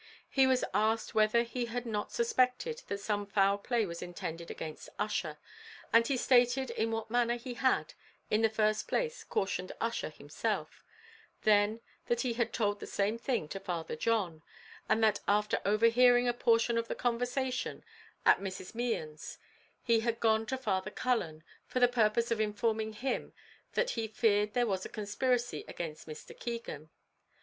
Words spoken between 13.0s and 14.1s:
thing to Father